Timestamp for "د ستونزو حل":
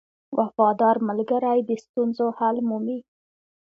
1.69-2.57